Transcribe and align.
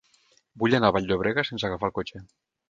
Vull 0.63 0.75
anar 0.77 0.89
a 0.93 0.95
Vall-llobrega 0.95 1.45
sense 1.51 1.69
agafar 1.69 1.91
el 1.91 1.95
cotxe. 2.01 2.25